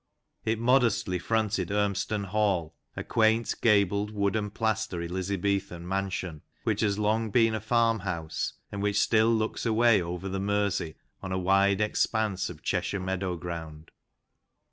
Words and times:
It 0.45 0.57
modestly 0.57 1.19
fronted 1.19 1.69
Urmston 1.69 2.25
Hall, 2.25 2.73
a 2.97 3.03
quaint, 3.03 3.53
gabled, 3.61 4.09
wood 4.09 4.35
and 4.35 4.51
plaster 4.51 4.99
Elizabethan 4.99 5.87
mansion, 5.87 6.41
which 6.63 6.81
has 6.81 6.97
long 6.97 7.29
been 7.29 7.53
a 7.53 7.59
farm 7.61 7.99
house, 7.99 8.53
and 8.71 8.81
which 8.81 8.99
still 8.99 9.29
looks 9.31 9.63
away 9.63 10.01
over 10.01 10.27
the 10.27 10.39
Mersey 10.39 10.95
on 11.21 11.31
a 11.31 11.37
wide 11.37 11.81
expanse 11.81 12.49
of 12.49 12.63
Cheshire 12.63 12.99
meadow 12.99 13.35
ground. 13.37 13.91